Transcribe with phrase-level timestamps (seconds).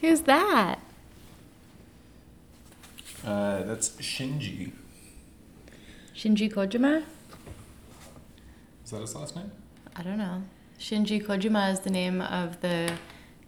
[0.00, 0.80] Who's that?
[3.24, 4.72] Uh, that's Shinji.
[6.14, 7.02] Shinji Kojima?
[8.84, 9.50] Is that his last name?
[9.96, 10.42] I don't know.
[10.78, 12.92] Shinji Kojima is the name of the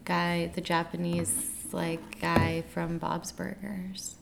[0.05, 4.17] guy, the Japanese like guy from Bob's Burgers,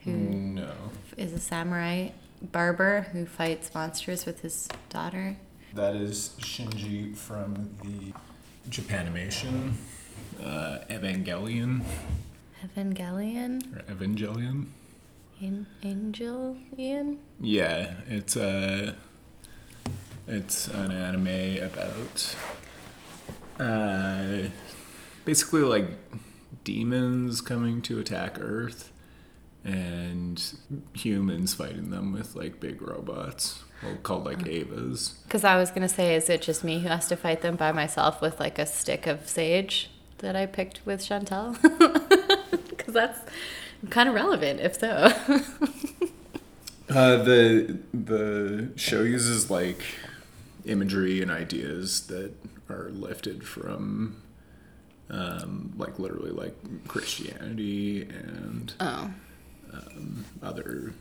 [0.00, 0.72] who No.
[1.16, 2.10] is a samurai
[2.40, 5.36] barber who fights monsters with his daughter.
[5.74, 8.12] That is Shinji from the
[8.70, 9.72] Japanimation,
[10.44, 11.82] uh, Evangelion,
[12.64, 13.76] Evangelion?
[13.76, 14.66] or Evangelion.
[15.40, 17.18] An- Angelion?
[17.40, 18.94] Yeah, it's a
[20.28, 22.36] it's an anime about
[23.58, 24.48] uh,
[25.24, 25.86] basically like
[26.64, 28.92] demons coming to attack Earth
[29.64, 30.54] and
[30.92, 35.22] humans fighting them with like big robots well, called like Evas.
[35.24, 37.56] Because I was going to say, is it just me who has to fight them
[37.56, 39.90] by myself with like a stick of sage
[40.22, 41.60] that I picked with Chantel?
[42.70, 43.20] Because that's
[43.90, 45.12] kind of relevant, if so.
[46.90, 49.82] Uh, the the show uses like
[50.66, 52.34] imagery and ideas that
[52.68, 54.20] are lifted from
[55.08, 56.54] um, like literally like
[56.86, 59.10] Christianity and oh.
[60.42, 60.92] other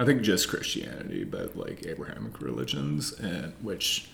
[0.00, 4.08] I think just Christianity, but like Abrahamic religions, and which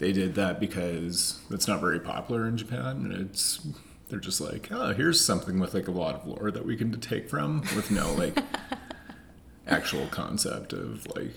[0.00, 3.04] they did that because it's not very popular in Japan.
[3.04, 3.60] And it's
[4.08, 6.98] they're just like, oh, here's something with like a lot of lore that we can
[7.00, 8.36] take from with no like
[9.68, 11.36] actual concept of like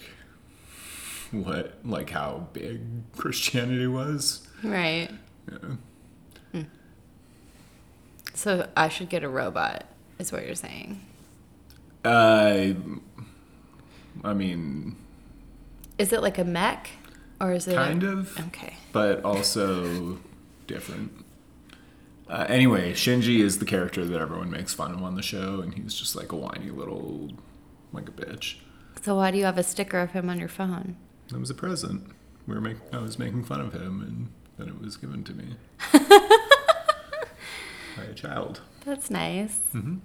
[1.32, 2.82] what like how big
[3.16, 4.48] Christianity was.
[4.64, 5.10] Right.
[5.52, 5.76] Yeah.
[8.34, 9.86] So I should get a robot,
[10.18, 11.00] is what you're saying.
[12.04, 12.74] Uh,
[14.24, 14.96] I mean,
[15.98, 16.90] Is it like a mech?
[17.44, 17.76] Or is it.
[17.76, 18.40] kind of.
[18.48, 18.76] Okay.
[18.94, 20.18] but also
[20.66, 21.12] different.
[22.30, 25.74] Uh, anyway, Shinji is the character that everyone makes fun of on the show, and
[25.74, 27.32] he's just like a whiny little,
[27.92, 28.56] like a bitch.
[29.02, 30.96] So why do you have a sticker of him on your phone?
[31.30, 32.08] It was a present.
[32.48, 35.34] We were make, I was making fun of him, and then it was given to
[35.34, 35.56] me
[37.98, 38.62] by a child.
[38.86, 39.60] That's nice.
[39.74, 39.98] Mm-hmm.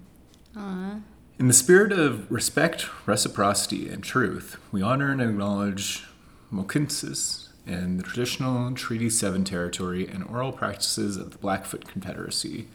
[0.58, 1.00] Aw.
[1.38, 6.04] In the spirit of respect, reciprocity, and truth, we honor and acknowledge
[6.52, 12.68] Mohkinstsis and the traditional Treaty 7 territory and oral practices of the Blackfoot Confederacy,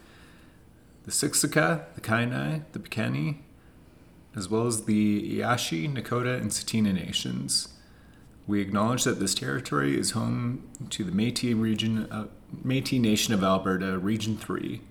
[1.06, 3.38] the Siksika, the Kainai, the Piikani,
[4.36, 7.70] as well as the Îyâxe, Nakoda, and Tsuut'ina nations.
[8.46, 12.28] We acknowledge that this territory is home to the Métis region, uh,
[12.66, 14.82] Métis Nation of Alberta, Region 3,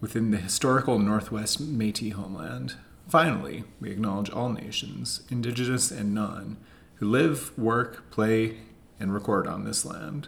[0.00, 2.74] within the historical Northwest Métis homeland.
[3.08, 6.56] Finally, we acknowledge all nations, indigenous and non,
[7.04, 8.56] who live, work, play,
[8.98, 10.26] and record on this land,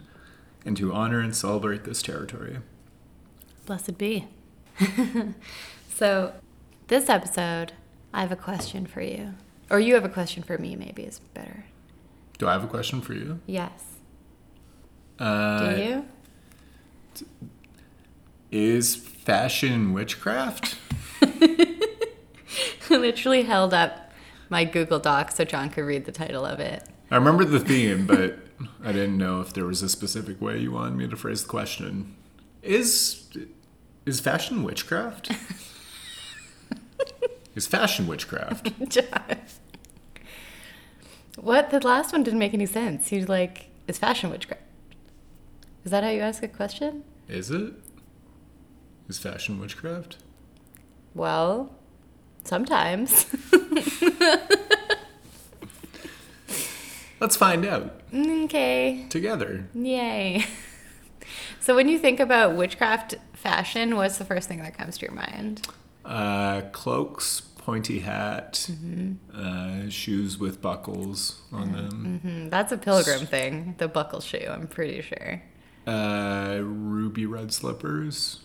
[0.63, 2.59] and who honor and celebrate this territory.
[3.65, 4.27] Blessed be.
[5.89, 6.33] so,
[6.87, 7.73] this episode,
[8.13, 9.33] I have a question for you.
[9.71, 11.65] Or you have a question for me, maybe is better.
[12.37, 13.39] Do I have a question for you?
[13.47, 13.83] Yes.
[15.17, 16.05] Uh, Do you?
[18.51, 20.77] Is fashion witchcraft?
[22.89, 24.06] Literally held up
[24.49, 26.83] my Google Doc so John could read the title of it.
[27.09, 28.37] I remember the theme, but
[28.83, 31.49] I didn't know if there was a specific way you wanted me to phrase the
[31.49, 32.15] question.
[32.61, 33.27] Is
[34.05, 35.31] is fashion witchcraft?
[37.55, 38.71] is fashion witchcraft?
[38.89, 39.37] John.
[41.37, 41.69] What?
[41.69, 43.09] The last one didn't make any sense.
[43.09, 44.63] He's like, is fashion witchcraft?
[45.85, 47.03] Is that how you ask a question?
[47.29, 47.73] Is it?
[49.07, 50.17] Is fashion witchcraft?
[51.13, 51.71] Well,
[52.43, 53.27] sometimes.
[57.19, 59.05] Let's find out okay.
[59.09, 59.67] together.
[59.73, 60.45] Yay.
[61.59, 65.13] So when you think about witchcraft fashion, what's the first thing that comes to your
[65.13, 65.67] mind?
[66.05, 68.69] Uh, cloaks, pointy hat,
[69.35, 74.67] uh, shoes with buckles on them, Hmm, that's a pilgrim thing, the buckle shoe, I'm
[74.67, 75.43] pretty sure.
[75.85, 78.39] uh, ruby red slippers.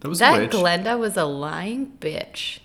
[0.00, 0.50] That was a That.
[0.50, 2.58] Glenda was a lying bitch.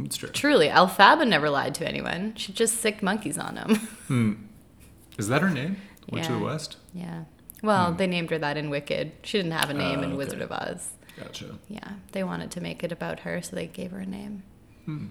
[0.00, 0.28] It's true.
[0.28, 2.34] Truly, Elphaba never lied to anyone.
[2.36, 3.74] She just sicked monkeys on them.
[4.08, 4.32] Hmm.
[5.18, 5.76] Is that her name?
[6.10, 6.38] Witch of Yeah.
[6.38, 6.76] the West?
[6.94, 7.24] yeah.
[7.62, 7.96] Well, hmm.
[7.98, 9.12] they named her that in Wicked.
[9.22, 10.16] She didn't have a name Oh, in okay.
[10.16, 10.92] Wizard of Oz.
[11.18, 11.58] Gotcha.
[11.68, 14.44] Yeah, they wanted to make it about her, so they gave her a name.
[14.84, 15.06] Hmm.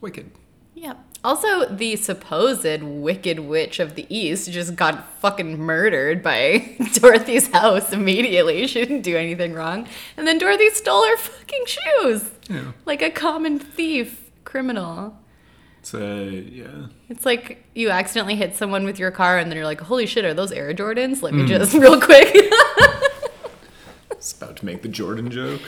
[0.00, 0.30] Wicked.
[0.80, 0.94] Yeah.
[1.24, 7.92] Also, the supposed Wicked Witch of the East just got fucking murdered by Dorothy's house
[7.92, 8.66] immediately.
[8.68, 9.88] She didn't do anything wrong.
[10.16, 12.30] And then Dorothy stole her fucking shoes.
[12.48, 12.72] Yeah.
[12.86, 15.18] Like a common thief criminal.
[15.80, 16.86] It's a, yeah.
[17.08, 20.24] It's like you accidentally hit someone with your car and then you're like, holy shit,
[20.24, 21.22] are those Air Jordans?
[21.22, 21.48] Let me mm.
[21.48, 22.32] just, real quick.
[24.14, 25.62] was about to make the Jordan joke.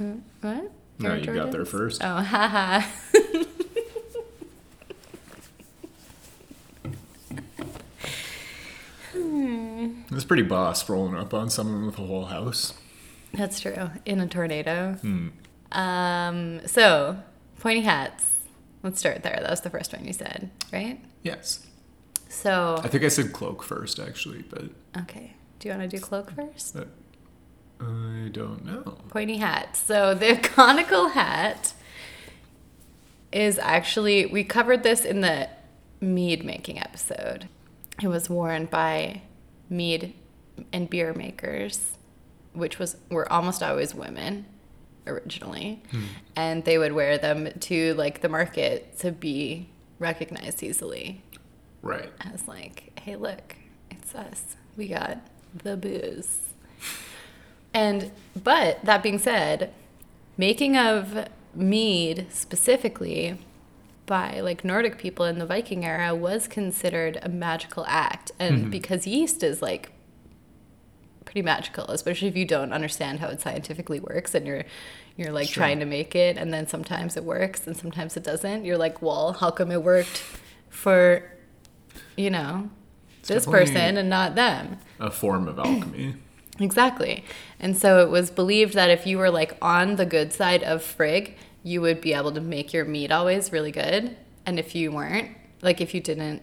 [0.00, 0.72] Uh, what?
[0.98, 2.02] No, Air you got there first.
[2.02, 2.86] Oh, haha.
[10.10, 12.74] It's pretty boss rolling up on someone with a whole house.
[13.32, 13.90] That's true.
[14.04, 14.94] In a tornado.
[15.00, 15.28] Hmm.
[15.72, 17.18] Um, so,
[17.60, 18.24] pointy hats.
[18.82, 19.38] Let's start there.
[19.40, 21.00] That was the first one you said, right?
[21.22, 21.66] Yes.
[22.28, 24.64] So, I think I said cloak first, actually, but,
[24.98, 25.34] okay.
[25.58, 26.76] Do you want to do cloak first?
[27.80, 28.98] I don't know.
[29.08, 29.76] Pointy hat.
[29.76, 31.74] So, the conical hat
[33.32, 35.48] is actually, we covered this in the
[36.00, 37.48] mead making episode.
[38.02, 39.22] It was worn by
[39.72, 40.14] mead
[40.72, 41.96] and beer makers,
[42.52, 44.46] which was were almost always women
[45.06, 46.04] originally, hmm.
[46.36, 51.22] and they would wear them to like the market to be recognized easily
[51.80, 52.12] Right.
[52.20, 53.56] as like, hey, look,
[53.90, 54.56] it's us.
[54.76, 55.18] We got
[55.64, 56.38] the booze.
[57.74, 59.72] And but that being said,
[60.36, 63.38] making of mead specifically
[64.06, 68.32] by like Nordic people in the Viking era was considered a magical act.
[68.38, 68.70] And mm-hmm.
[68.70, 69.92] because yeast is like
[71.24, 74.64] pretty magical, especially if you don't understand how it scientifically works and you're
[75.16, 75.62] you're like Sure.
[75.62, 78.64] trying to make it and then sometimes it works and sometimes it doesn't.
[78.64, 80.24] You're like, well, how come it worked
[80.70, 81.30] for
[82.16, 82.70] you know,
[83.26, 84.78] this person and not them?
[84.98, 86.16] A form of alchemy.
[86.60, 87.24] Exactly.
[87.58, 90.82] And so it was believed that if you were like on the good side of
[90.82, 94.16] Frigg, you would be able to make your meat always really good.
[94.46, 96.42] And if you weren't, like if you didn't,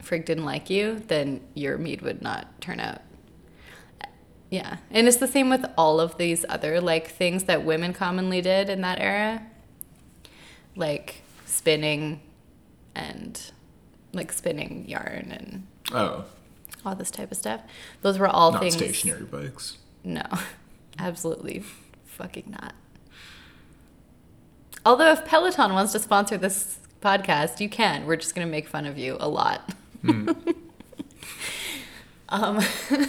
[0.00, 3.00] Frigg didn't like you, then your meat would not turn out.
[4.50, 4.76] Yeah.
[4.90, 8.68] And it's the same with all of these other like things that women commonly did
[8.68, 9.42] in that era.
[10.76, 12.20] Like spinning
[12.94, 13.40] and
[14.12, 16.24] like spinning yarn and Oh,
[16.84, 17.62] all this type of stuff.
[18.02, 18.76] Those were all not things.
[18.76, 19.78] stationary bikes.
[20.04, 20.22] No,
[20.98, 21.62] absolutely
[22.04, 22.74] fucking not.
[24.84, 28.06] Although, if Peloton wants to sponsor this podcast, you can.
[28.06, 29.72] We're just going to make fun of you a lot.
[32.28, 32.60] um,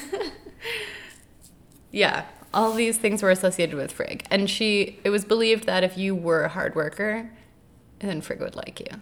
[1.91, 4.25] yeah, all these things were associated with Frigg.
[4.29, 7.31] And she, it was believed that if you were a hard worker,
[7.99, 8.99] then Frigg would like you,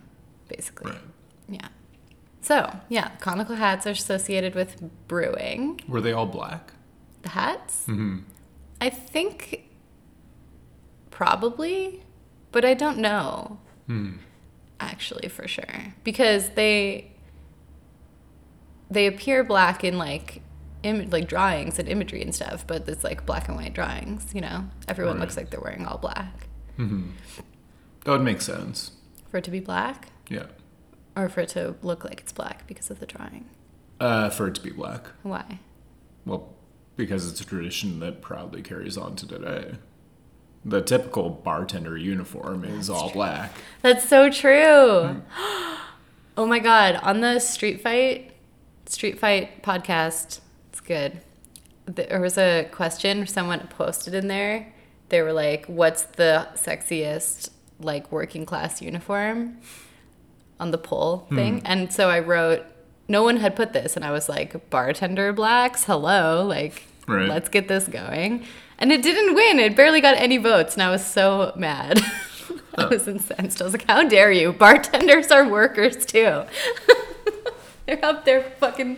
[0.47, 0.91] basically.
[0.91, 1.01] Right.
[1.49, 1.67] Yeah.
[2.41, 5.81] So, yeah, conical hats are associated with brewing.
[5.87, 6.73] Were they all black?
[7.21, 7.85] The hats?
[7.87, 8.19] Mm-hmm.
[8.79, 9.69] I think
[11.11, 12.03] probably,
[12.51, 14.13] but I don't know Hmm.
[14.79, 17.11] actually for sure because they
[18.89, 20.41] they appear black in like
[20.83, 24.31] Im- like drawings and imagery and stuff, but it's like black and white drawings.
[24.33, 26.47] You know, everyone looks like they're wearing all black.
[26.79, 27.11] Mm-hmm.
[28.03, 28.91] That would make sense.
[29.29, 30.47] For it to be black, Yeah.
[31.15, 33.45] or for it to look like it's black because of the drawing.
[33.99, 35.05] Uh, for it to be black.
[35.21, 35.59] Why?
[36.25, 36.51] Well,
[36.97, 39.75] because it's a tradition that proudly carries on to today.
[40.63, 43.53] The typical bartender uniform is all black.
[43.81, 45.21] That's so true.
[46.37, 48.31] oh my god, on the Street Fight
[48.85, 51.21] Street Fight podcast, it's good.
[51.85, 54.71] There was a question someone posted in there.
[55.09, 57.49] They were like, "What's the sexiest
[57.79, 59.57] like working class uniform?"
[60.61, 61.35] on the poll hmm.
[61.35, 61.61] thing.
[61.65, 62.63] And so I wrote
[63.07, 67.27] no one had put this and I was like, "Bartender blacks, hello, like Right.
[67.27, 68.45] let's get this going."
[68.81, 69.59] And it didn't win.
[69.59, 72.01] It barely got any votes and I was so mad.
[72.75, 73.61] I was incensed.
[73.61, 74.51] I was like, how dare you?
[74.51, 76.43] Bartenders are workers too.
[77.85, 78.97] They're up there fucking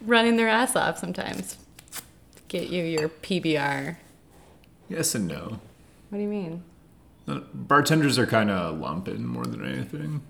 [0.00, 1.58] running their ass off sometimes.
[2.48, 3.96] Get you your PBR.
[4.88, 5.60] Yes and no.
[6.08, 6.64] What do you mean?
[7.28, 10.22] Uh, Bartenders are kind of lumpen more than anything.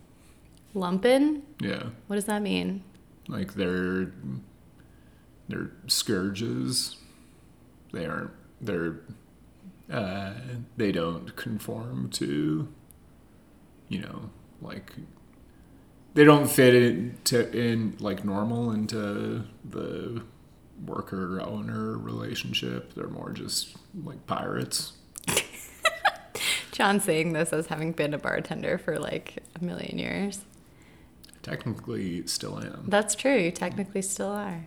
[0.74, 1.42] Lumpen?
[1.60, 1.84] Yeah.
[2.08, 2.82] What does that mean?
[3.28, 4.12] Like they're
[5.48, 6.96] they're scourges.
[7.92, 8.32] They aren't.
[8.60, 9.00] They're.
[9.90, 10.34] Uh,
[10.76, 12.68] they don't conform to.
[13.88, 14.92] You know, like.
[16.14, 20.22] They don't fit into in like normal into the
[20.86, 22.94] worker owner relationship.
[22.94, 24.92] They're more just like pirates.
[26.72, 30.44] John saying this as having been a bartender for like a million years.
[31.42, 32.84] Technically, still am.
[32.88, 33.36] That's true.
[33.36, 34.66] You technically still are.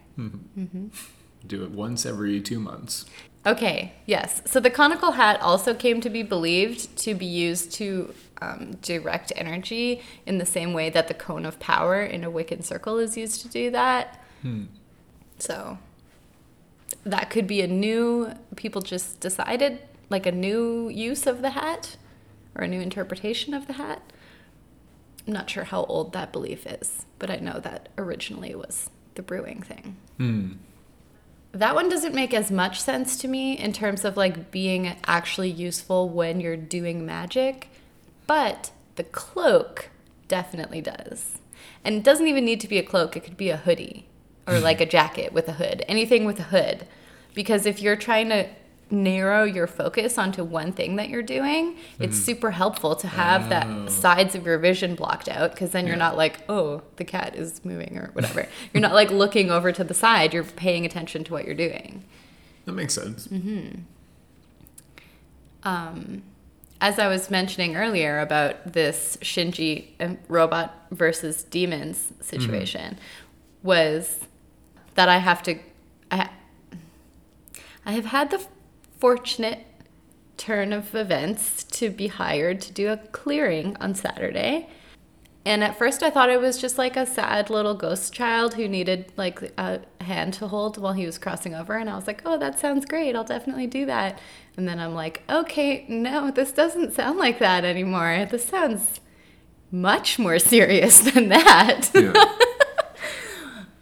[1.45, 3.05] Do it once every two months.
[3.45, 4.41] Okay, yes.
[4.45, 9.33] So the conical hat also came to be believed to be used to um, direct
[9.35, 13.17] energy in the same way that the cone of power in a Wiccan circle is
[13.17, 14.21] used to do that.
[15.39, 15.77] So
[17.05, 21.97] that could be a new, people just decided, like a new use of the hat
[22.55, 24.01] or a new interpretation of the hat.
[25.27, 28.89] I'm not sure how old that belief is, but I know that originally it was
[29.15, 29.97] the brewing thing.
[30.17, 30.51] Hmm.
[31.53, 35.51] That one doesn't make as much sense to me in terms of like being actually
[35.51, 37.69] useful when you're doing magic,
[38.25, 39.89] but the cloak
[40.27, 41.37] definitely does.
[41.85, 44.07] And it doesn't even need to be a cloak, it could be a hoodie
[44.47, 46.87] or like a jacket with a hood, anything with a hood.
[47.35, 48.47] Because if you're trying to
[48.91, 53.49] narrow your focus onto one thing that you're doing, it's super helpful to have Oh.
[53.49, 55.99] that sides of your vision blocked out because then you're Yeah.
[56.09, 58.47] not like, oh, the cat is moving or whatever.
[58.73, 62.03] you're not like looking over to the side, you're paying attention to what you're doing.
[62.65, 63.27] That makes sense.
[65.63, 66.23] um,
[66.81, 72.97] as I was mentioning earlier about this Shinji uh, robot versus demons situation,
[73.63, 74.19] was
[74.95, 75.57] that I have to,
[76.11, 76.29] I,
[77.85, 78.45] I have had the
[79.03, 79.65] fortunate
[80.37, 84.65] turn of events to be hired to do a clearing on Saturday.
[85.43, 88.65] And at first, I thought it was just like a sad little ghost child who
[88.65, 91.75] needed like a hand to hold while he was crossing over.
[91.75, 93.13] And I was like, oh, that sounds great.
[93.13, 94.19] I'll definitely do that.
[94.55, 98.25] And then I'm like, okay, no, this doesn't sound like that anymore.
[98.31, 99.01] This sounds
[99.69, 101.91] much more serious than that.
[101.93, 102.37] Yeah.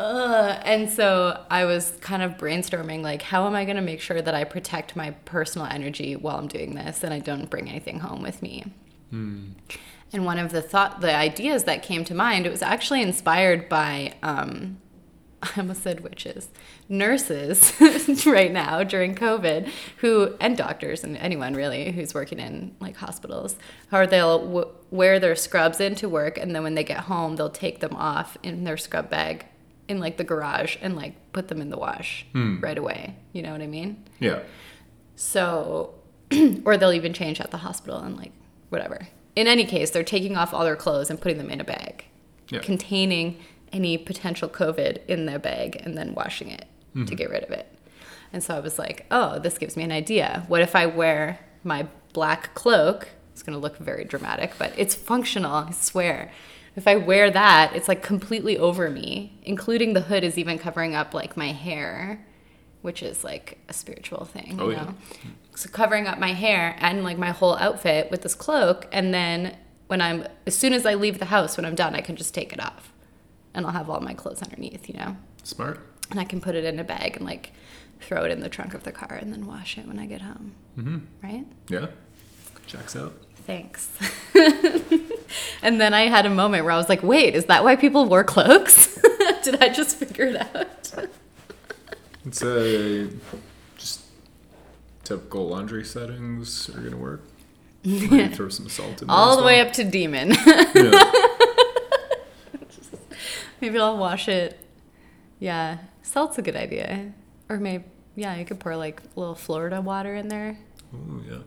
[0.01, 4.01] Uh, and so I was kind of brainstorming, like, how am I going to make
[4.01, 7.70] sure that I protect my personal energy while I'm doing this and I don't bring
[7.70, 8.65] anything home with me?
[10.12, 13.70] And one of the thought, the ideas that came to mind, it was actually inspired
[13.70, 14.79] by, um,
[15.43, 16.50] I almost said witches,
[16.89, 17.72] nurses
[18.25, 23.55] right now during COVID, who and doctors and anyone really who's working in like hospitals,
[23.91, 27.51] how they'll w- wear their scrubs into work and then when they get home, they'll
[27.51, 29.46] take them off in their scrub bag
[29.91, 32.60] in like the garage and like put them in the wash hmm.
[32.60, 33.15] right away.
[33.33, 34.03] You know what I mean?
[34.19, 34.39] yeah.
[35.15, 35.93] So,
[36.65, 38.31] or they'll even change at the hospital and like
[38.69, 39.07] whatever.
[39.36, 42.05] In any case, they're taking off all their clothes and putting them in a bag
[42.50, 42.60] Yeah.
[42.60, 43.38] containing
[43.71, 47.15] any potential COVID in their bag and then washing it to mm-hmm.
[47.15, 47.67] get rid of it.
[48.33, 50.43] And so I was like, oh, this gives me an idea.
[50.48, 53.10] What if I wear my black cloak?
[53.33, 56.31] It's going to look very dramatic, but it's functional, I swear.
[56.75, 60.95] If I wear that, it's like completely over me, including the hood is even covering
[60.95, 62.25] up like my hair,
[62.81, 64.73] which is like a spiritual thing, you Oh, know?
[64.73, 64.91] yeah.
[65.55, 69.57] So covering up my hair and like my whole outfit with this cloak, and then
[69.87, 72.33] when I'm as soon as I leave the house, when I'm done, I can just
[72.33, 72.93] take it off,
[73.53, 75.79] and I'll have all my clothes underneath, you know, Smart.
[76.09, 77.51] and I can put it in a bag and like
[77.99, 80.21] throw it in the trunk of the car and then wash it when I get
[80.21, 80.53] home.
[80.79, 80.97] Mm-hmm.
[81.21, 81.45] Right?
[81.67, 81.87] Yeah.
[82.65, 83.13] Checks out.
[83.45, 83.89] Thanks.
[85.61, 88.05] and then I had a moment where I was like, wait, is that why people
[88.05, 89.00] wore cloaks?
[89.43, 91.09] Did I just figure it out?
[92.25, 93.09] It's a
[93.77, 94.01] just
[95.03, 97.21] typical laundry settings are gonna work.
[97.83, 100.33] Throw some salt in there all the way up to demon.
[100.75, 101.11] Yeah.
[103.61, 104.59] Maybe I'll wash it.
[105.39, 107.13] Yeah, salt's a good idea.
[107.50, 107.83] Or maybe,
[108.15, 110.57] yeah, you could pour like a little Florida water in there.
[110.93, 111.38] Ooh, yeah.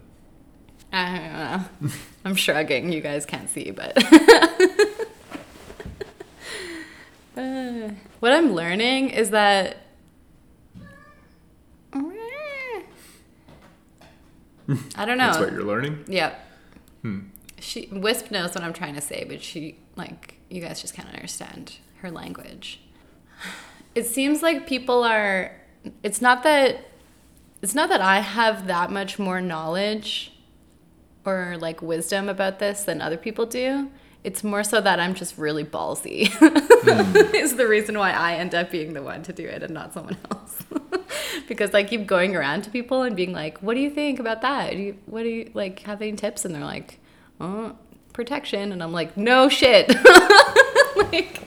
[0.95, 1.91] I don't know.
[2.25, 2.93] I'm shrugging.
[2.93, 3.97] You guys can't see, but.
[7.37, 9.79] Uh, what I'm learning is that.
[11.93, 12.85] I
[15.05, 15.27] don't know.
[15.27, 16.05] That's what you're learning.
[16.07, 16.49] Yep.
[17.03, 17.19] Hmm.
[17.59, 21.09] She Wisp knows what I'm trying to say, but she like you guys just can't
[21.09, 22.81] understand her language.
[23.97, 25.51] It seems like people are
[26.05, 26.87] it's not that
[27.63, 30.34] it's not that I have that much more knowledge
[31.25, 33.91] or like wisdom about this than other people do.
[34.23, 36.29] It's more so that I'm just really ballsy.
[36.33, 37.17] Hmm.
[37.35, 39.93] is the reason why I end up being the one to do it and not
[39.93, 40.65] someone else.
[41.49, 44.43] because I keep going around to people and being like, "What do you think about
[44.43, 44.71] that?
[44.73, 45.81] Do you, what do you like?
[45.81, 47.01] Have any tips?" And they're like,
[47.41, 47.77] "Oh,
[48.13, 49.89] protection," and I'm like, "No shit."
[50.97, 51.43] like,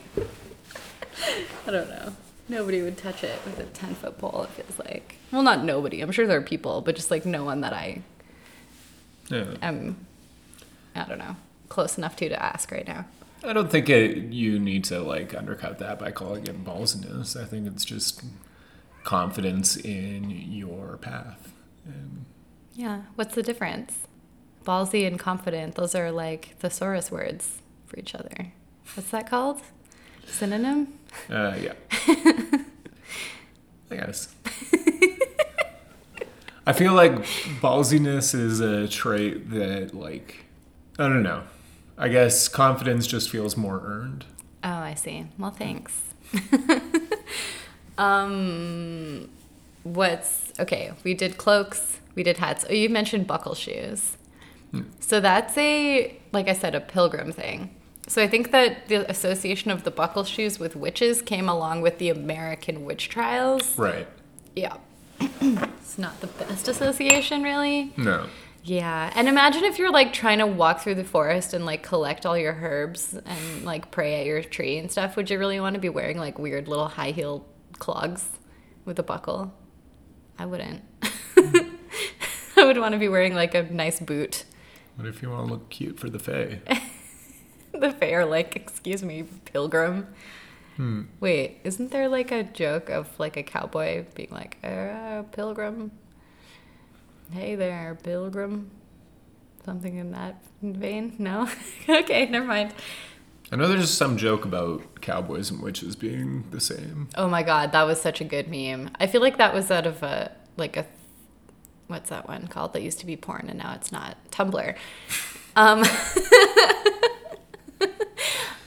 [1.66, 2.14] I don't know.
[2.50, 4.44] Nobody would touch it with a ten foot pole.
[4.44, 5.18] It feels like.
[5.32, 6.02] Well, not nobody.
[6.02, 8.02] I'm sure there are people, but just like no one that I
[9.30, 9.56] Yeah.
[9.62, 10.06] am.
[10.96, 11.36] I don't know.
[11.70, 13.06] Close enough to to ask right now.
[13.44, 17.40] I don't think it, you need to like undercut that by calling it ballsiness.
[17.40, 18.24] I think it's just
[19.04, 21.54] confidence in your path.
[21.86, 22.26] And
[22.74, 23.02] Yeah.
[23.16, 23.94] What's the difference?
[24.66, 25.76] Ballsy and confident.
[25.76, 28.52] Those are like thesaurus words for each other.
[28.96, 29.62] What's that called?
[30.26, 31.00] Synonym?
[31.30, 31.74] uh, yeah.
[33.90, 34.34] I guess.
[36.68, 37.14] I feel like
[37.62, 40.46] ballsiness is a trait that, like,
[41.00, 41.44] I don't know.
[41.98, 44.26] I guess confidence just feels more earned.
[44.64, 45.28] Oh, I see.
[45.40, 46.02] Well, thanks.
[47.98, 49.30] um,
[49.84, 50.92] what's okay?
[51.04, 52.00] We did cloaks.
[52.16, 52.66] We did hats.
[52.70, 54.18] Oh, you mentioned buckle shoes.
[55.00, 57.74] So that's a, like I said, a pilgrim thing.
[58.08, 61.98] So I think that the association of the buckle shoes with witches came along with
[61.98, 63.78] the American witch trials.
[63.78, 64.08] Right.
[64.56, 64.78] Yeah.
[65.20, 67.94] It's not the best association, really.
[67.98, 68.28] No.
[68.64, 72.26] Yeah, and imagine if you're like trying to walk through the forest and like collect
[72.26, 75.16] all your herbs and like pray at your tree and stuff.
[75.16, 77.46] Would you really want to be wearing like weird little high heel
[77.80, 78.28] clogs
[78.84, 79.54] with a buckle?
[80.38, 80.84] I wouldn't.
[82.58, 84.44] I would want to be wearing like a nice boot.
[84.96, 86.60] What if you want to look cute for the Fae?
[87.72, 90.08] the fair, like, excuse me, pilgrim.
[90.78, 91.04] Hmm.
[91.20, 95.92] Wait, isn't there like a joke of like a cowboy being like, uh, pilgrim?
[97.32, 98.70] Hey there, pilgrim.
[99.66, 101.16] Something in that vein?
[101.18, 101.50] No?
[101.90, 102.74] okay, never mind.
[103.52, 107.10] I know there's some joke about cowboys and witches being the same.
[107.16, 108.92] Oh my god, that was such a good meme.
[109.00, 110.86] I feel like that was out of a, like a,
[111.88, 114.16] what's that one called that used to be porn and now it's not?
[114.32, 114.76] Tumblr.
[115.56, 115.84] Um,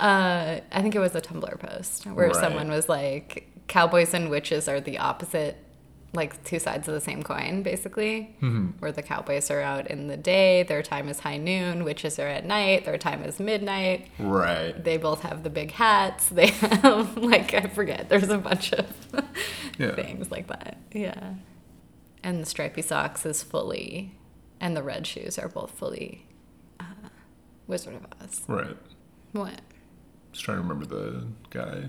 [0.00, 2.36] uh, I think it was a Tumblr post where Right.
[2.36, 5.56] someone was like, cowboys and witches are the opposite,
[6.12, 8.34] like two sides of the same coin, basically.
[8.80, 12.26] Where the cowboys are out in the day, their time is high noon, witches are
[12.26, 14.08] at night, their time is midnight.
[14.18, 14.72] Right.
[14.82, 16.28] They both have the big hats.
[16.34, 18.86] They have, like, I forget, there's a bunch of
[19.78, 19.94] Yeah.
[19.94, 20.78] things like that.
[20.92, 21.34] Yeah.
[22.24, 24.14] And the stripy socks is fully,
[24.60, 26.26] and the red shoes are both fully
[26.80, 26.84] uh,
[27.68, 28.42] Wizard of Oz.
[28.48, 28.76] Right.
[29.32, 29.60] What?
[30.32, 31.88] Just trying to remember the guy,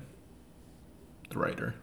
[1.30, 1.76] the writer.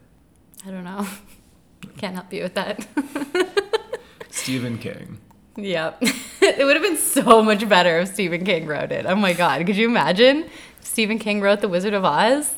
[0.67, 1.07] I don't know.
[1.99, 2.87] Can't help you with that.
[4.31, 5.19] Stephen King.
[5.57, 5.99] yep.
[6.03, 9.07] it would have been so much better if Stephen King wrote it.
[9.07, 9.65] Oh my God.
[9.67, 10.45] Could you imagine
[10.81, 12.55] if Stephen King wrote The Wizard of Oz?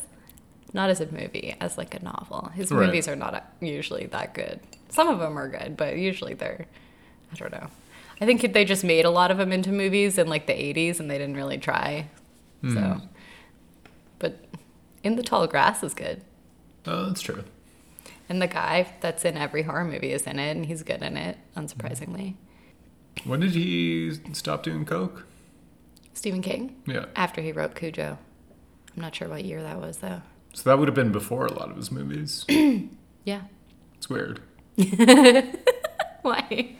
[0.72, 2.50] Not as a movie, as like a novel.
[2.54, 2.86] His Right.
[2.86, 4.60] movies are not usually that good.
[4.88, 6.66] Some of them are good, but usually they're,
[7.32, 7.66] I don't know.
[8.20, 11.00] I think they just made a lot of them into movies in like the 80s
[11.00, 12.08] and they didn't really try.
[12.62, 12.98] So, hmm.
[14.20, 14.44] But
[15.02, 16.22] In the Tall Grass is good.
[16.86, 17.42] Oh, that's true.
[18.28, 21.16] And the guy that's in every horror movie is in it, and he's good in
[21.16, 22.36] it, unsurprisingly.
[23.24, 25.26] When did he stop doing coke?
[26.14, 27.06] Stephen King, Yeah.
[27.16, 28.18] after he wrote Cujo.
[28.96, 30.22] I'm not sure what year that was, though.
[30.52, 32.44] So that would have been before a lot of his movies.
[33.24, 33.42] Yeah.
[33.98, 34.40] It's weird.
[36.22, 36.74] Why?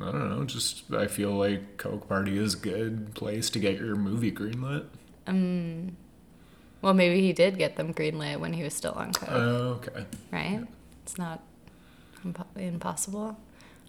[0.00, 0.44] I don't know.
[0.44, 4.86] Just I feel like Coke Party is a good place to get your movie greenlit.
[5.28, 5.96] Um,
[6.82, 10.04] well, maybe he did get them greenlit when he was still on Coke, Oh, okay.
[10.30, 10.64] right?
[11.02, 11.42] It's not
[12.24, 13.36] impo- impossible.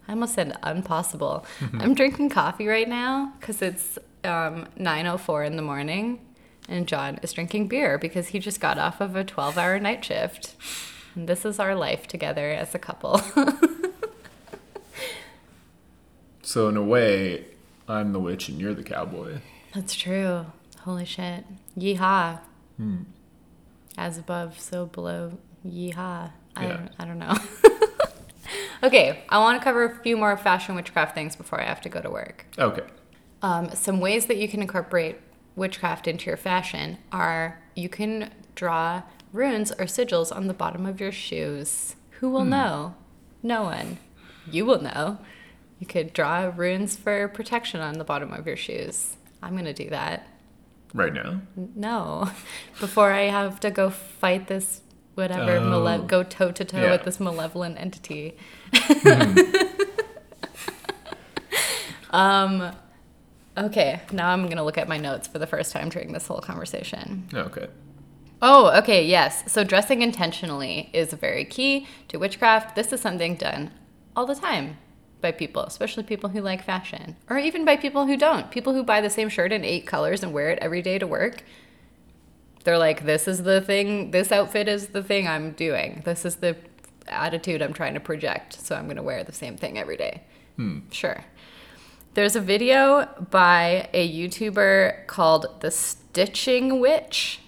[0.07, 1.45] I almost said impossible.
[1.79, 6.19] I'm drinking coffee right now because it's um, 9.04 in the morning,
[6.67, 10.55] and John is drinking beer because he just got off of a 12-hour night shift.
[11.15, 13.21] And this is our life together as a couple.
[16.41, 17.45] So in a way,
[17.87, 19.37] I'm the witch and you're the cowboy.
[19.75, 20.47] That's true.
[20.83, 21.45] Holy shit.
[21.77, 22.39] Yeehaw.
[22.77, 22.97] Hmm.
[23.97, 25.37] As above, so below.
[25.65, 26.31] Yeehaw.
[26.55, 26.67] I, Yeah.
[26.77, 27.35] don't, I don't know.
[28.83, 31.89] okay, I want to cover a few more fashion witchcraft things before I have to
[31.89, 32.45] go to work.
[32.57, 32.83] Okay.
[33.41, 35.17] Um, some ways that you can incorporate
[35.55, 40.99] witchcraft into your fashion are you can draw runes or sigils on the bottom of
[40.99, 41.95] your shoes.
[42.19, 42.95] Who will know?
[43.43, 43.97] No one.
[44.49, 45.19] You will know.
[45.79, 49.15] You could draw runes for protection on the bottom of your shoes.
[49.41, 50.27] I'm going to do that.
[50.93, 51.41] Right now.
[51.75, 52.29] No.
[52.79, 54.81] Before I have to go fight this
[55.15, 55.97] whatever, male- Oh.
[56.03, 56.91] go toe to toe Yeah.
[56.91, 58.35] with this malevolent entity.
[62.11, 62.71] um
[63.57, 66.27] okay, now I'm going to look at my notes for the first time during this
[66.27, 67.27] whole conversation.
[67.33, 67.67] Okay.
[68.41, 69.51] Oh, okay, yes.
[69.51, 72.75] So dressing intentionally is very key to witchcraft.
[72.75, 73.71] This is something done
[74.15, 74.77] all the time
[75.21, 78.51] by people, especially people who like fashion, or even by people who don't.
[78.51, 81.07] People who buy the same shirt in eight colors and wear it every day to
[81.07, 81.43] work.
[82.63, 86.01] They're like, this is the thing, this outfit is the thing I'm doing.
[86.05, 86.57] This is the
[87.07, 88.53] attitude I'm trying to project.
[88.53, 90.23] So I'm going to wear the same thing every day.
[90.55, 90.79] Hmm.
[90.91, 91.23] Sure.
[92.15, 97.39] There's a video by a YouTuber called The Stitching Witch,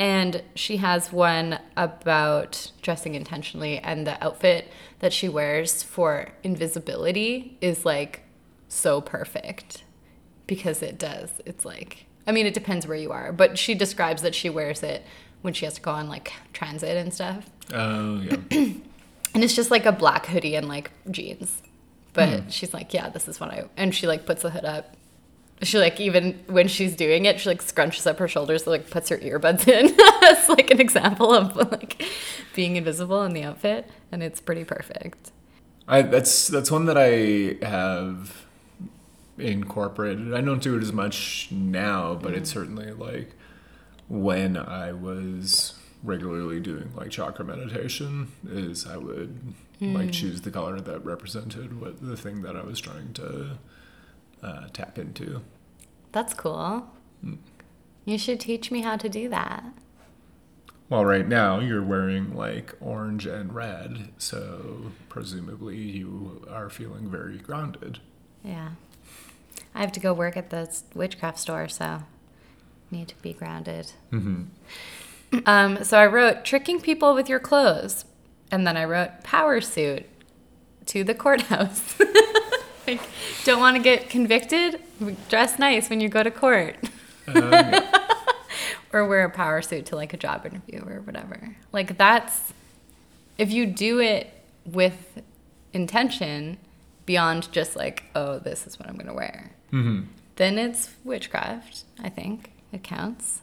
[0.00, 7.58] and she has one about dressing intentionally, and the outfit that she wears for invisibility
[7.60, 8.22] is like
[8.66, 9.84] so perfect
[10.46, 11.42] because it does.
[11.44, 14.82] It's like, I mean, it depends where you are, but she describes that she wears
[14.82, 15.04] it
[15.42, 17.50] when she has to go on like transit and stuff.
[17.72, 18.68] Oh yeah.
[19.32, 21.62] And it's just like a black hoodie and like jeans.
[22.14, 22.48] But hmm.
[22.48, 24.96] she's like, yeah, this is what I, and she like puts the hood up.
[25.62, 29.08] She like, even when she's doing it, she like scrunches up her shoulders, like puts
[29.10, 29.94] her earbuds in.
[30.22, 32.02] It's like an example of like
[32.54, 33.90] being invisible in the outfit.
[34.12, 35.32] And it's pretty perfect.
[35.88, 38.46] I that's that's one that I have
[39.38, 40.34] incorporated.
[40.34, 42.54] I don't do it as much now, but it's mm.
[42.54, 43.32] certainly like
[44.08, 50.12] when I was regularly doing like chakra meditation, is I would like mm.
[50.12, 53.58] choose the color that represented what the thing that I was trying to
[54.42, 55.42] uh, tap into.
[56.12, 56.90] That's cool.
[58.04, 59.64] You should teach me how to do that.
[60.88, 67.38] Well, right now you're wearing like orange and red, so presumably you are feeling very
[67.38, 68.00] grounded.
[68.42, 68.70] Yeah.
[69.72, 72.02] I have to go work at the witchcraft store, so
[72.90, 73.92] need to be grounded.
[75.46, 78.04] Um, so I wrote tricking people with your clothes,
[78.50, 80.06] and then I wrote power suit
[80.86, 81.96] to the courthouse.
[82.90, 83.00] like,
[83.44, 84.80] don't want to get convicted?
[85.28, 86.76] Dress nice when you go to court.
[88.92, 91.56] or wear a power suit to like a job interview or whatever.
[91.72, 92.52] Like that's
[93.38, 94.32] if you do it
[94.64, 95.22] with
[95.72, 96.58] intention
[97.06, 99.52] beyond just like, oh, this is what I'm gonna wear.
[99.72, 100.02] Mm-hmm.
[100.36, 101.84] Then it's witchcraft.
[102.02, 103.42] I think it counts.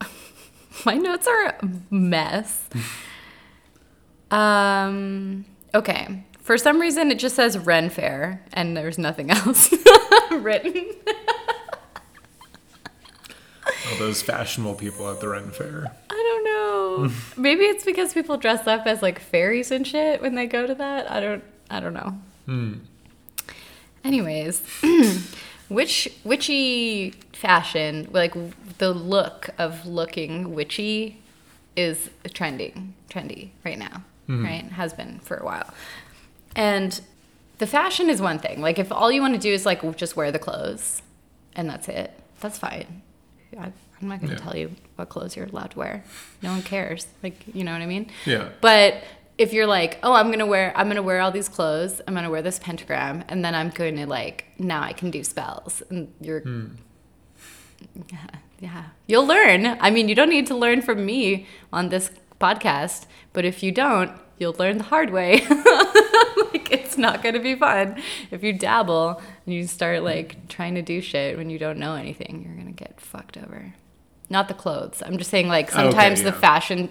[0.86, 2.68] My notes are a mess.
[4.30, 5.44] um.
[5.74, 6.22] Okay.
[6.46, 9.74] For some reason, it just says Ren Fair, and there's nothing else
[10.30, 10.92] written.
[13.90, 15.90] All those fashionable people at the Ren Fair.
[16.08, 17.12] I don't know.
[17.36, 20.74] Maybe it's because people dress up as like fairies and shit when they go to
[20.76, 21.10] that.
[21.10, 21.42] I don't.
[21.68, 22.16] I don't know.
[22.44, 22.74] Hmm.
[24.04, 24.62] Anyways,
[25.68, 28.34] witch witchy fashion, like
[28.78, 31.20] the look of looking witchy,
[31.74, 34.04] is trending, trendy right now.
[34.28, 35.72] Right, has been for a while,
[36.56, 37.00] and
[37.58, 38.60] the fashion is one thing.
[38.60, 41.02] Like if all you want to do is like just wear the clothes,
[41.54, 43.02] and that's it, that's fine.
[43.58, 44.42] I, I'm not going to Yeah.
[44.42, 46.04] tell you what clothes you're allowed to wear.
[46.42, 47.06] No one cares.
[47.22, 48.10] Like you know what I mean?
[48.26, 48.48] Yeah.
[48.60, 49.04] But
[49.38, 52.30] if you're like, oh, I'm gonna wear, I'm gonna wear all these clothes, I'm gonna
[52.30, 56.12] wear this pentagram, and then I'm going to like, now I can do spells, and
[56.22, 56.66] you're, yeah, hmm.
[58.60, 59.76] yeah, you'll learn.
[59.80, 63.72] I mean, you don't need to learn from me on this podcast, but if you
[63.72, 65.46] don't, you'll learn the hard way.
[66.96, 71.02] it's not gonna be fun if you dabble and you start like trying to do
[71.02, 72.42] shit when you don't know anything.
[72.46, 73.74] You're gonna get fucked over.
[74.30, 75.02] Not the clothes.
[75.04, 76.88] I'm just saying like Okay, sometimes the fashion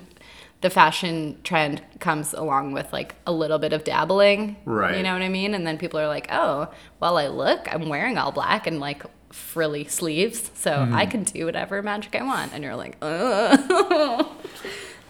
[0.61, 4.55] the fashion trend comes along with like a little bit of dabbling.
[4.65, 4.95] Right.
[4.97, 5.53] You know what I mean?
[5.53, 9.03] And then people are like, oh, well, I look, I'm wearing all black and like
[9.31, 10.95] frilly sleeves, so Mm-hmm.
[10.95, 12.53] I can do whatever magic I want.
[12.53, 14.35] And you're like, oh,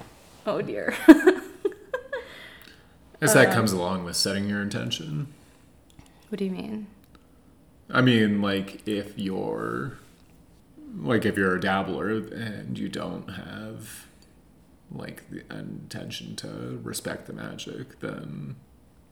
[0.45, 0.95] oh dear.
[3.21, 5.27] As that comes um, along with setting your intention.
[6.29, 6.87] what do you mean?
[7.89, 9.97] I mean, like if you're
[10.97, 14.07] like if you're a dabbler and you don't have
[14.91, 18.55] like the intention to respect the magic, then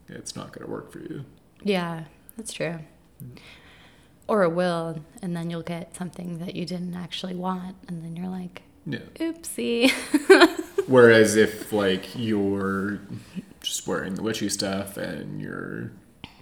[0.08, 1.26] it's not going to work for you.
[1.64, 2.06] Yeah,
[2.38, 2.80] that's true.
[4.28, 8.16] Or it will, and then you'll get something that you didn't actually want, and then
[8.16, 9.00] you're like, Yeah.
[9.16, 9.92] oopsie.
[10.88, 13.00] Whereas if like you're
[13.64, 15.92] just wearing the witchy stuff and your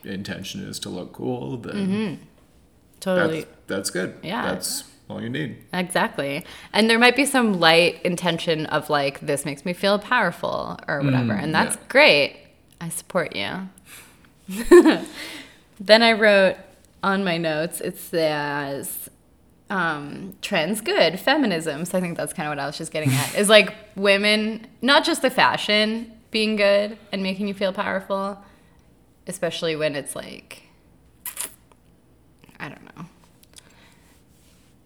[0.03, 2.19] intention is to look cool, then
[2.99, 3.41] totally.
[3.41, 4.17] that's that's good.
[4.23, 4.41] Yeah.
[4.43, 5.57] That's all you need.
[5.71, 6.43] Exactly.
[6.73, 11.01] And there might be some light intention of like, this makes me feel powerful or
[11.01, 11.33] whatever.
[11.33, 11.81] and that's yeah.
[11.89, 12.37] great.
[12.79, 13.69] I support you.
[15.79, 16.57] then I wrote
[17.03, 19.09] on my notes, it says,
[19.69, 21.85] um, trends good, feminism.
[21.85, 23.35] So I think that's kind of what I was just getting at.
[23.35, 28.41] Is like women, not just the fashion being good and making you feel powerful,
[29.27, 30.63] especially when it's like,
[32.59, 33.05] I don't know.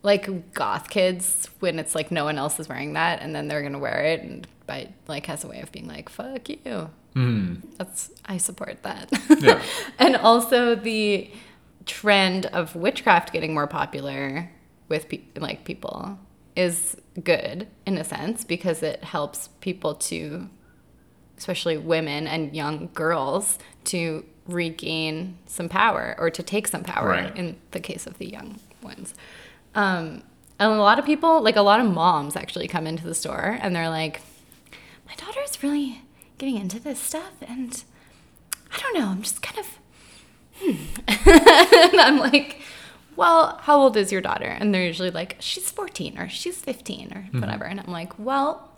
[0.01, 3.63] Like goth kids when it's like no one else is wearing that and then they're
[3.63, 6.89] gonna wear it and by like has a way of being like fuck you.
[7.15, 7.67] Mm-hmm.
[7.77, 9.09] That's i support that.
[9.39, 9.63] Yeah.
[9.99, 11.31] and also the
[11.85, 14.51] trend of witchcraft getting more popular
[14.89, 16.19] with pe- like people
[16.55, 20.49] is good in a sense because it helps people to
[21.37, 27.35] especially women and young girls to regain some power or to take some power Right.
[27.35, 29.13] in the case of the young ones.
[29.73, 30.21] Um,
[30.59, 33.57] and a lot of people, like a lot of moms, actually come into the store
[33.61, 34.21] and they're like,
[35.07, 36.01] "My daughter's really
[36.37, 37.83] getting into this stuff, and
[38.73, 39.07] I don't know.
[39.09, 39.79] I'm just kind of."
[40.57, 40.75] Hmm.
[41.91, 42.61] and I'm like,
[43.17, 47.11] "Well, how old is your daughter?" And they're usually like, "She's 14 or she's 15
[47.13, 48.71] or whatever." And I'm like, "Well."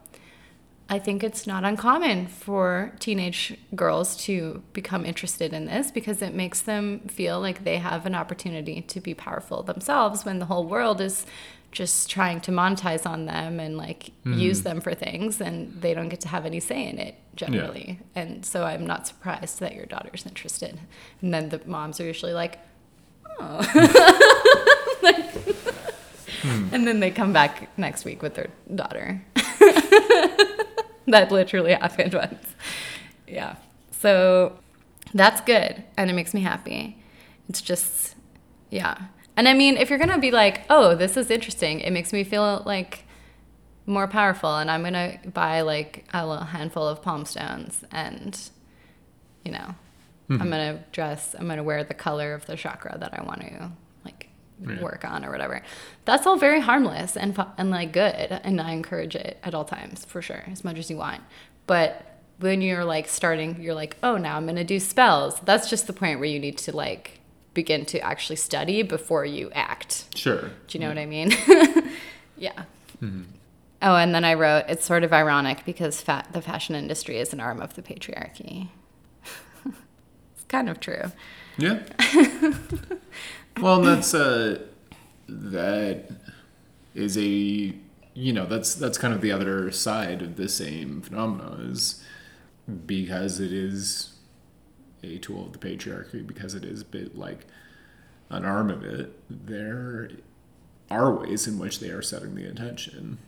[0.89, 6.33] I think it's not uncommon for teenage girls to become interested in this because it
[6.33, 10.65] makes them feel like they have an opportunity to be powerful themselves when the whole
[10.65, 11.25] world is
[11.73, 14.39] just trying to monetize on them and like mm-hmm.
[14.39, 17.99] use them for things and they don't get to have any say in it generally.
[18.15, 20.79] And so I'm not surprised that your daughter's interested.
[21.21, 22.59] And then the moms are usually like,
[23.39, 23.63] oh.
[26.41, 26.69] Hmm.
[26.71, 29.23] and then they come back next week with their daughter.
[31.11, 32.55] that literally happened once.
[33.27, 33.55] Yeah.
[33.91, 34.59] So
[35.13, 35.83] that's good.
[35.95, 36.97] And it makes me happy.
[37.49, 38.15] It's just,
[38.69, 38.97] yeah.
[39.35, 42.11] And I mean, if you're going to be like, oh, this is interesting, it makes
[42.11, 43.05] me feel like
[43.85, 44.57] more powerful.
[44.57, 48.37] And I'm going to buy like a little handful of palm stones and,
[49.45, 49.75] you know,
[50.29, 50.49] I'm mm-hmm.
[50.49, 53.41] going to dress, I'm going to wear the color of the chakra that I want
[53.41, 53.71] to
[54.59, 54.81] Right.
[54.81, 55.61] work on or whatever.
[56.05, 60.03] That's all very harmless and and like good, and I encourage it at all times
[60.05, 61.21] for sure, as much as you want.
[61.67, 65.39] But when you're like starting, you're like, oh, now I'm gonna do spells.
[65.41, 67.19] That's just the point where you need to like
[67.53, 70.05] begin to actually study before you act.
[70.15, 70.41] Sure.
[70.41, 71.31] Do you know what I mean?
[72.37, 72.63] yeah.
[73.01, 73.23] Mm-hmm.
[73.81, 77.33] Oh, and then I wrote, it's sort of ironic because fa- the fashion industry is
[77.33, 78.69] an arm of the patriarchy.
[79.65, 81.11] it's kind of true.
[81.57, 81.81] Yeah.
[83.61, 84.59] well, that's uh,
[85.27, 86.09] that
[86.95, 87.73] is a
[88.13, 92.03] you know that's that's kind of the other side of the same phenomena is
[92.85, 94.13] because it is
[95.03, 97.45] a tool of the patriarchy because it is a bit like
[98.29, 99.17] an arm of it.
[99.29, 100.09] There
[100.89, 103.19] are ways in which they are setting the intention.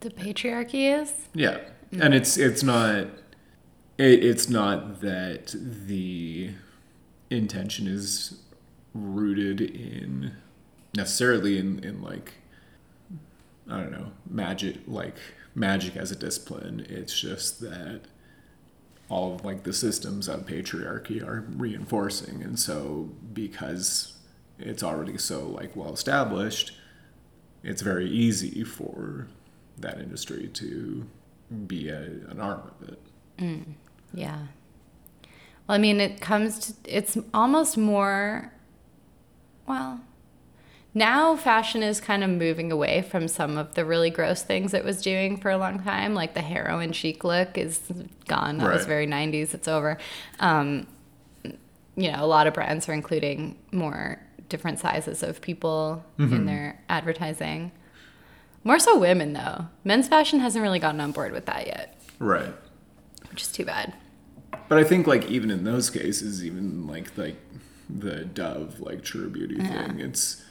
[0.00, 1.12] The patriarchy is?
[1.34, 1.58] Yeah,
[1.92, 3.08] and it's it's not
[3.98, 5.54] it, it's not that
[5.86, 6.50] the
[7.30, 8.38] intention is
[8.98, 10.32] rooted in
[10.94, 12.34] necessarily in in like
[13.70, 15.16] I don't know magic like
[15.54, 16.86] magic as a discipline.
[16.88, 18.02] It's just that
[19.08, 24.14] all of like the systems of patriarchy are reinforcing, and so because
[24.58, 26.72] it's already so like well established,
[27.62, 29.28] it's very easy for
[29.78, 31.06] that industry to
[31.66, 32.98] be a, an arm of it.
[33.38, 33.64] Mm,
[34.12, 34.46] yeah.
[35.66, 38.52] Well, I mean, it comes to, it's almost more,
[39.68, 40.00] well,
[40.94, 44.84] now fashion is kind of moving away from some of the really gross things it
[44.84, 46.14] was doing for a long time.
[46.14, 47.80] Like the heroin chic look is
[48.26, 48.58] gone.
[48.58, 49.54] That was very 90s.
[49.54, 49.98] It's over.
[50.40, 50.86] Um,
[51.44, 56.80] you know, a lot of brands are including more different sizes of people in their
[56.88, 57.70] advertising.
[58.64, 59.66] More so women, though.
[59.84, 62.52] Men's fashion hasn't really gotten on board with that yet, Right.
[63.30, 63.94] which is too bad.
[64.68, 67.36] But I think like even in those cases, even like like
[67.88, 70.42] the Dove like True Beauty thing, it's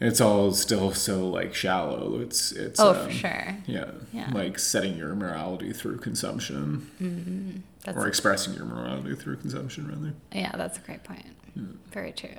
[0.00, 2.20] it's all still so like shallow.
[2.20, 3.56] It's it's Oh, um, for sure.
[3.66, 4.30] Yeah, Yeah.
[4.32, 10.14] like setting your morality through consumption, That's or expressing your morality through consumption, rather.
[10.32, 11.36] Yeah, that's a great point.
[11.92, 12.38] Very true.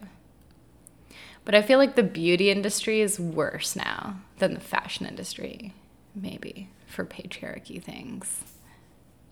[1.46, 5.74] But I feel like the beauty industry is worse now than the fashion industry,
[6.16, 8.42] maybe, for patriarchy things.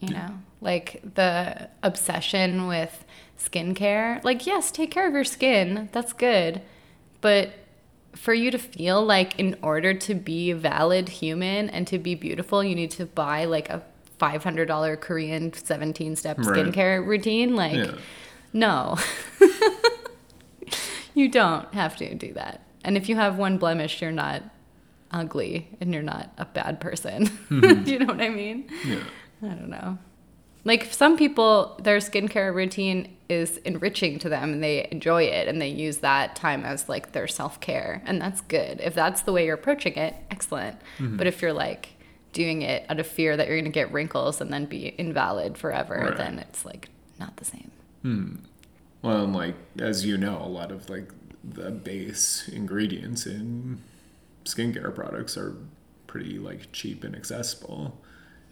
[0.02, 0.30] You know,
[0.62, 3.06] like the obsession with
[3.40, 4.24] skincare.
[4.24, 5.90] Like, yes, take care of your skin.
[5.92, 6.62] That's good.
[7.22, 7.54] But
[8.16, 12.16] for you to feel like in order to be a valid human and to be
[12.16, 13.84] beautiful, you need to buy like a
[14.20, 16.48] $500 Korean 17 step Right.
[16.48, 17.56] skincare routine.
[17.56, 17.92] Like, Yeah.
[18.54, 18.98] no.
[21.14, 22.62] you don't have to do that.
[22.84, 24.44] And if you have one blemish, you're not
[25.12, 27.26] ugly and you're not a bad person.
[27.26, 27.88] do mm-hmm.
[27.88, 28.70] you know what I mean?
[28.86, 29.00] Yeah.
[29.44, 29.98] I don't know.
[30.64, 35.60] Like some people, their skincare routine is enriching to them and they enjoy it and
[35.60, 38.04] they use that time as like their self care.
[38.06, 38.80] And that's good.
[38.82, 40.78] If that's the way you're approaching it, excellent.
[41.00, 41.90] But if you're like
[42.34, 45.58] doing it out of fear that you're going to get wrinkles and then be invalid
[45.58, 46.18] forever, Right.
[46.18, 47.72] then it's like not the same.
[48.04, 48.36] Hmm.
[49.02, 51.12] Well, and like as you know, a lot of like
[51.44, 53.80] the base ingredients in
[54.46, 55.56] skincare products are
[56.06, 58.00] pretty like cheap and accessible,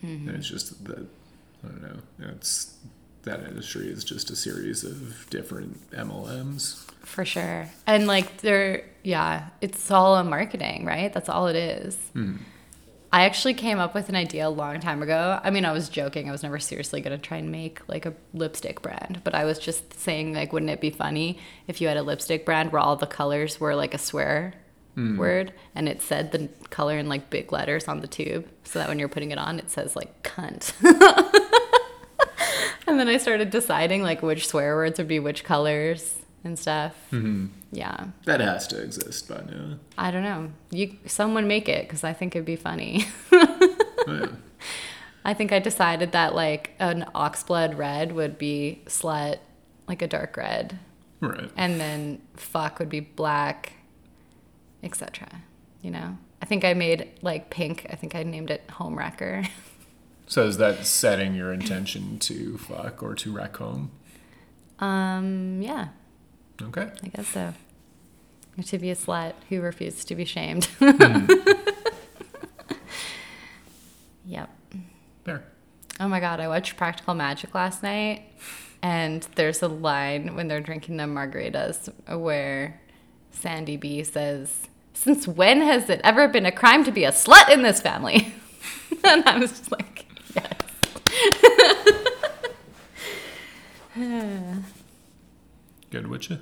[0.04, 0.30] Mm-hmm.
[0.30, 1.08] and it's just that
[1.64, 2.30] I don't know.
[2.32, 2.78] It's
[3.24, 6.86] that industry is just a series of different MLMs.
[7.04, 7.70] For sure.
[7.86, 11.12] And like they're yeah, it's all a marketing, right?
[11.12, 11.96] That's all it is.
[12.14, 12.38] Hmm.
[13.12, 15.40] I actually came up with an idea a long time ago.
[15.44, 16.30] I mean, I was joking.
[16.30, 19.46] I was never seriously going to try and make like a lipstick brand, but I
[19.46, 22.82] was just saying like wouldn't it be funny if you had a lipstick brand where
[22.82, 24.54] all the colors were like a swear
[25.00, 25.18] Mm.
[25.18, 28.90] word and it said the color in like big letters on the tube so that
[28.90, 30.74] when you're putting it on it says like cunt.
[32.88, 36.96] and then I started deciding like which swear words would be which colors and stuff.
[37.12, 37.48] Mm-hmm.
[37.72, 38.06] Yeah.
[38.26, 39.78] That has to exist by now.
[39.98, 40.52] I don't know.
[40.72, 43.06] You someone make it because I think it'd be funny.
[44.08, 44.28] Oh, yeah.
[45.26, 49.40] I think I decided that like an oxblood red would be slut,
[49.90, 50.80] like a dark red,
[51.20, 51.52] Right.
[51.58, 53.74] and then fuck would be black,
[54.84, 55.28] etc.
[55.82, 56.18] You know.
[56.42, 57.86] I think I made like pink.
[57.90, 59.48] I think I named it homewrecker.
[60.28, 63.90] So is that setting your intention to fuck or to wreck home?
[64.78, 65.60] um.
[65.60, 65.88] Yeah.
[66.62, 66.88] Okay.
[67.04, 67.56] I guess so.
[68.56, 70.68] Or to be a slut who refuses to be shamed.
[74.26, 74.50] Yep,
[75.26, 75.44] fair.
[76.00, 78.24] Oh my god, I watched Practical Magic last night,
[78.82, 82.80] and there's a line when they're drinking the margaritas where
[83.32, 87.50] Sandy B says, Since when has it ever been a crime to be a slut
[87.50, 88.34] in this family?
[89.04, 90.56] and I was just like, Yes.
[95.92, 96.40] Good with you?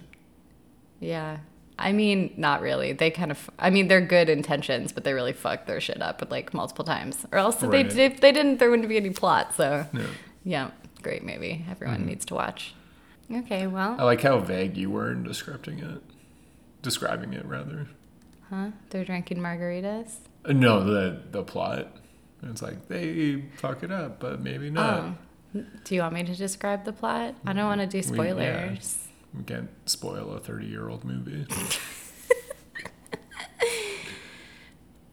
[1.00, 1.38] yeah.
[1.80, 2.93] I mean, not really.
[2.93, 6.26] They kind of, I mean, they're good intentions, but they really fuck their shit up
[6.32, 7.23] like multiple times.
[7.32, 7.95] Or else if they, Right.
[7.95, 9.54] if they didn't, there wouldn't be any plot.
[9.54, 10.08] So, No.
[10.43, 10.71] yeah,
[11.04, 11.63] great movie.
[11.69, 12.08] Everyone Mm-hmm.
[12.08, 12.73] needs to watch.
[13.32, 16.02] Okay, well, I like how vague you were in describing it.
[16.88, 17.88] Describing it, rather.
[18.50, 18.69] huh?
[18.91, 20.15] They're drinking margaritas.
[20.45, 21.88] Uh, No, the the plot.
[22.43, 25.04] It's like they fuck it up, but maybe not.
[25.56, 25.63] Oh.
[25.84, 27.36] Do you want me to describe the plot?
[27.45, 28.34] I don't want to do We- yeah.
[28.34, 29.08] spoilers.
[29.38, 31.45] We can't spoil a 30 year old movie.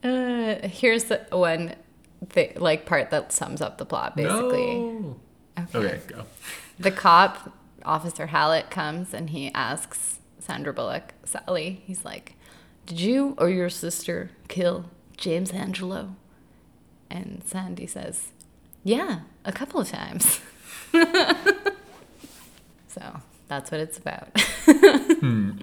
[0.02, 1.74] Uh, here's the one,
[2.28, 4.74] thi- like part that sums up the plot, basically.
[4.74, 5.16] No.
[5.58, 5.78] Okay.
[5.78, 6.24] Okay, go.
[6.78, 7.52] The cop,
[7.86, 12.34] Officer Hallett, comes and he asks Sandra Bullock, Sally, he's like,
[12.84, 16.16] Did you or your sister kill James Angelo?
[17.08, 18.32] And Sandy says,
[18.82, 20.40] Yeah, a couple of times.
[22.88, 24.28] so that's what it's about.
[24.38, 25.52] Hmm.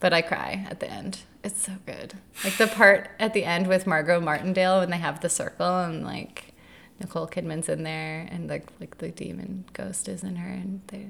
[0.00, 1.20] But I cry at the end.
[1.42, 2.12] It's so good.
[2.44, 6.04] Like the part at the end with Margot Martindale when they have the circle and
[6.04, 6.52] like
[7.00, 11.08] Nicole Kidman's in there and like like the demon ghost is in her and they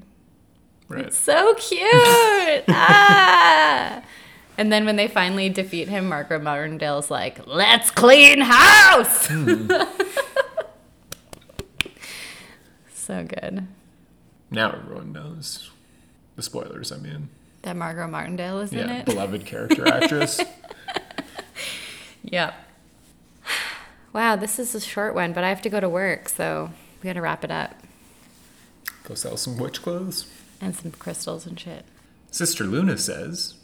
[0.87, 1.05] Right.
[1.05, 1.81] it's so cute.
[2.69, 4.03] ah!
[4.57, 9.27] And then when they finally defeat him, Margot Martindale's like, "Let's clean house."
[12.93, 13.67] so good.
[14.51, 15.69] Now everyone knows.
[16.35, 17.29] The spoilers, I mean.
[17.63, 19.05] That Margot Martindale is in Yeah, it.
[19.05, 20.39] beloved character actress.
[22.27, 22.55] Yep.
[24.13, 26.71] Wow, this is a short one, but I have to go to work, so
[27.01, 27.75] we gotta wrap it up.
[29.03, 30.25] Go sell some witch clothes.
[30.61, 31.85] And some crystals and shit.
[32.31, 33.55] Sister Luna says,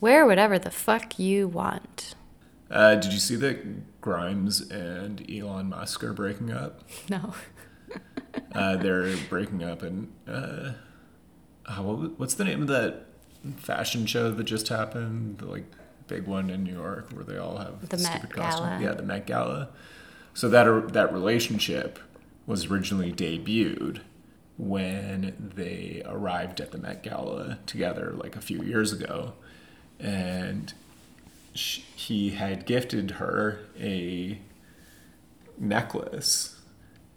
[0.00, 2.14] Wear whatever the fuck you want.
[2.70, 6.80] uh, Did you see that Grimes and Elon Musk are breaking up?
[7.08, 7.34] No.
[8.52, 10.72] Uh, they're breaking up, and uh,
[11.66, 13.06] uh, what's the name of that
[13.56, 15.38] fashion show that just happened?
[15.38, 15.64] The like
[16.08, 18.78] big one in New York where they all have The Met Gala.
[18.80, 19.68] Yeah, the Met Gala.
[20.34, 21.98] So that that relationship
[22.46, 24.00] was originally debuted
[24.56, 29.32] when they arrived at the Met Gala together, like a few years ago,
[29.98, 30.72] and
[31.54, 34.38] sh he had gifted her a
[35.58, 36.60] necklace,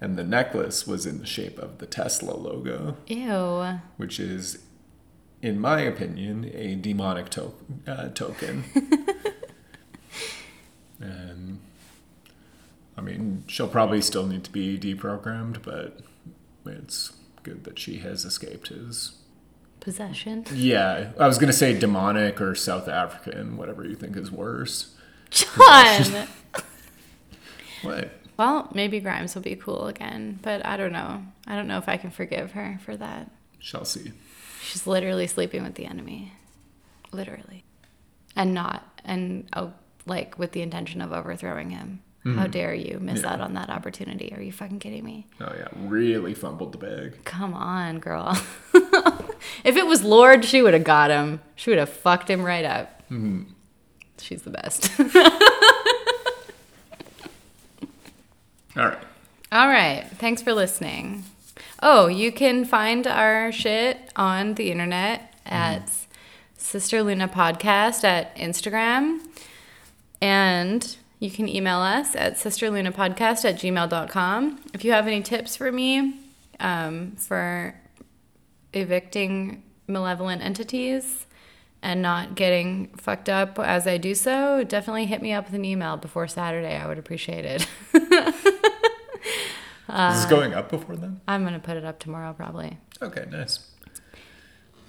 [0.02, 3.80] and the necklace was in the shape of the Tesla logo, Ew.
[3.97, 4.60] which is,
[5.41, 7.54] in my opinion, a demonic to-
[7.88, 8.63] uh, token.
[11.00, 11.60] and
[12.97, 16.00] I mean, she'll probably still need to be deprogrammed, but
[16.65, 17.12] it's
[17.48, 19.14] good that she has escaped his.
[19.80, 20.46] Possession.
[20.54, 24.96] Yeah, I was gonna say demonic or South African, whatever you think is worse.
[25.30, 26.28] John!
[27.84, 28.10] What?
[28.38, 31.24] well, maybe Grimes will be cool again, but I don't know.
[31.46, 33.30] I don't know if I can forgive her for that.
[33.60, 34.14] Shall see.
[34.64, 36.34] She's literally sleeping with the enemy.
[37.12, 37.64] Literally.
[38.36, 39.74] And not, and oh,
[40.08, 42.02] like with the intention of overthrowing him.
[42.36, 42.52] How mm-hmm.
[42.52, 43.34] dare you miss Yeah.
[43.34, 44.34] out on that opportunity?
[44.36, 45.28] Are you fucking kidding me?
[45.40, 47.24] Oh yeah, really fumbled the bag.
[47.24, 48.38] Come on, girl.
[49.63, 51.42] if it was Lorde, she would have got him.
[51.56, 53.04] She would have fucked him right up.
[53.12, 53.44] Mm-hmm.
[54.20, 54.92] She's the best.
[58.76, 58.98] All right.
[59.52, 60.06] All right.
[60.18, 61.24] Thanks for listening.
[61.82, 65.54] Oh, you can find our shit on the internet mm-hmm.
[65.54, 65.92] at
[66.58, 69.20] Sister Luna Podcast at Instagram.
[70.22, 74.60] And you can email us at sisterlunapodcast at gmail.com.
[74.73, 76.19] If you have any tips for me
[76.60, 77.73] um, for
[78.73, 81.25] evicting malevolent entities
[81.82, 85.65] and not getting fucked up as I do so, definitely hit me up with an
[85.65, 86.75] email before Saturday.
[86.75, 87.68] I would appreciate it.
[89.89, 91.22] Is this going up before then?
[91.28, 92.78] I'm going to put it up tomorrow, probably.
[93.01, 93.72] Okay, nice.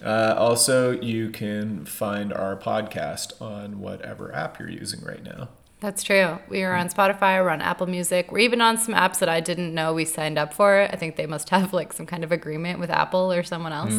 [0.05, 5.49] Uh, also, you can find our podcast on whatever app you're using right now.
[5.81, 6.39] That's true.
[6.49, 9.39] We are on Spotify, we're on Apple Music, we're even on some apps that I
[9.39, 10.83] didn't know we signed up for.
[10.83, 13.95] I think they must have like some kind of agreement with Apple or someone else.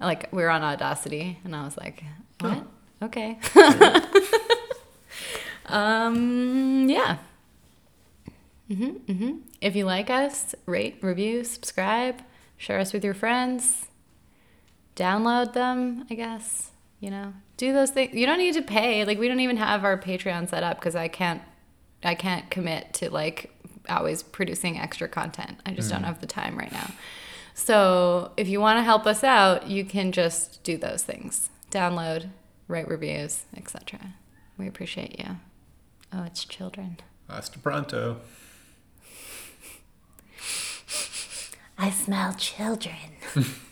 [0.00, 2.04] Like we are on Audacity, and I was like,
[2.40, 2.64] what?
[3.02, 3.36] Okay.
[5.66, 7.18] um, yeah.
[8.68, 12.22] hmm hmm If you like us, rate, review, subscribe,
[12.56, 13.88] share us with your friends,
[14.94, 16.70] download them, I guess.
[17.00, 18.14] You know, do those things.
[18.14, 19.04] You don't need to pay.
[19.04, 21.42] Like we don't even have our Patreon set up because I can't,
[22.02, 23.50] I can't commit to like
[23.90, 25.58] always producing extra content.
[25.66, 26.06] I just don't Mm.
[26.06, 26.90] have the time right now.
[27.54, 32.28] So if you want to help us out, you can just do those things: download,
[32.68, 34.14] write reviews, etc.
[34.56, 35.36] We appreciate you.
[36.12, 36.98] Oh, it's children.
[37.28, 38.20] Hasta pronto.
[41.76, 42.94] I smell children.